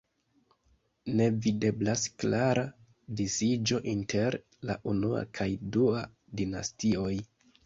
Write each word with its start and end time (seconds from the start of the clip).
Ne 1.17 1.25
videblas 1.45 2.05
klara 2.23 2.63
disiĝo 3.19 3.83
inter 3.93 4.39
la 4.71 4.77
unua 4.95 5.23
kaj 5.41 5.47
dua 5.77 6.03
dinastioj. 6.43 7.13